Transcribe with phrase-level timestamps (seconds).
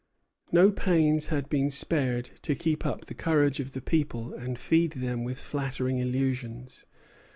[0.51, 4.93] No pains had been spared to keep up the courage of the people and feed
[4.93, 6.85] them with flattering illusions.